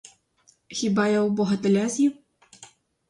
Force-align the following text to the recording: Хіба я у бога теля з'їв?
Хіба 0.79 1.05
я 1.17 1.21
у 1.27 1.29
бога 1.41 1.57
теля 1.67 1.87
з'їв? 1.97 2.17